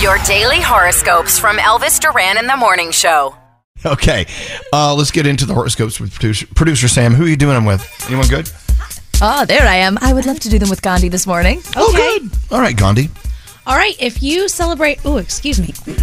[0.00, 3.36] Your daily horoscopes from Elvis Duran in the Morning Show.
[3.84, 4.26] Okay,
[4.72, 7.12] uh, let's get into the horoscopes with producer, producer Sam.
[7.12, 7.86] Who are you doing them with?
[8.06, 8.50] Anyone good?
[9.20, 9.98] Oh, there I am.
[10.00, 11.60] I would love to do them with Gandhi this morning.
[11.76, 12.30] Oh, good.
[12.50, 13.10] All right, Gandhi.
[13.66, 15.72] All right, if you celebrate, oh, excuse me.
[15.86, 15.94] Hello,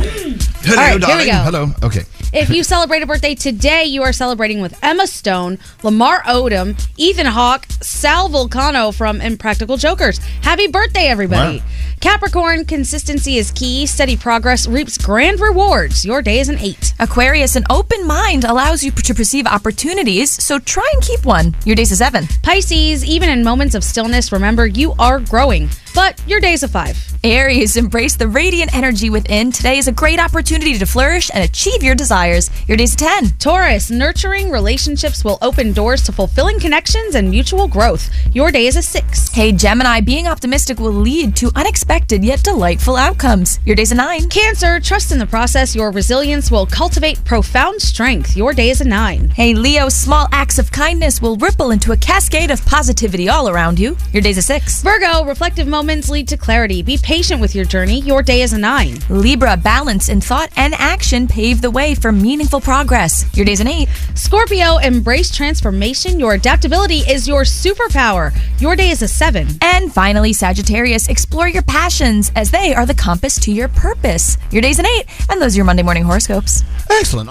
[0.70, 1.28] All right, here we darling.
[1.28, 1.34] go.
[1.34, 1.68] Hello.
[1.84, 2.02] Okay.
[2.34, 7.26] If you celebrate a birthday today, you are celebrating with Emma Stone, Lamar Odom, Ethan
[7.26, 10.18] Hawke, Sal Vulcano from Impractical Jokers.
[10.42, 11.60] Happy birthday, everybody.
[11.60, 11.66] Wow.
[12.00, 13.86] Capricorn, consistency is key.
[13.88, 16.06] Steady progress reaps grand rewards.
[16.06, 16.94] Your day is an eight.
[17.00, 21.56] Aquarius, an open mind allows you to perceive opportunities, so try and keep one.
[21.66, 22.28] Your day's a seven.
[22.44, 26.96] Pisces, even in moments of stillness, remember you are growing, but your day's a five.
[27.24, 29.52] Aries, embrace the radiant energy within.
[29.52, 32.52] Today is a great opportunity to flourish and achieve your desires.
[32.68, 33.30] Your day's a 10.
[33.40, 38.12] Taurus, nurturing relationships will open doors to fulfilling connections and mutual growth.
[38.32, 39.30] Your day is a six.
[39.30, 43.60] Hey, Gemini, being optimistic will lead to unexpected yet delightful outcomes.
[43.66, 44.30] Your day's a 9.
[44.30, 45.76] Cancer, trust in the process.
[45.76, 48.38] Your resilience will cultivate profound strength.
[48.38, 49.30] Your day is a nine.
[49.30, 53.80] Hey, Leo, small acts of kindness will ripple into a cascade of positivity all around
[53.80, 53.98] you.
[54.14, 54.84] Your day's a 6.
[54.84, 56.84] Virgo, reflective moments lead to clarity.
[56.84, 58.02] Be patient with your journey.
[58.02, 58.98] Your day is a nine.
[59.10, 63.26] Libra, balance in thought and action pave the way for meaningful progress.
[63.38, 63.88] Your day's an 8.
[64.14, 66.20] Scorpio, embrace transformation.
[66.20, 68.38] Your adaptability is your superpower.
[68.60, 69.48] Your day is a seven.
[69.62, 74.38] And finally, Sagittarius, explore your passions as they are the compass to your purpose.
[74.52, 75.06] Your day's an 8.
[75.30, 76.64] And those are your Monday morning horoscopes.
[76.90, 77.30] Excellent.